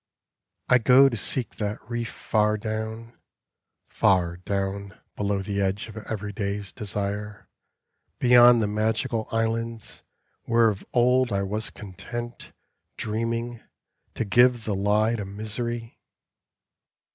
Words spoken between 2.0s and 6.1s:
far down, far down Below the edge of